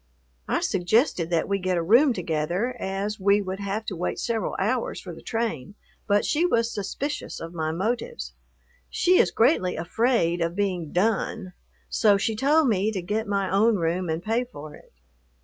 [0.47, 4.55] I suggested that we get a room together, as we would have to wait several
[4.57, 5.75] hours for the train,
[6.07, 8.33] but she was suspicious of my motives.
[8.89, 11.53] She is greatly afraid of being "done,"
[11.87, 14.91] so she told me to get my own room and pay for it.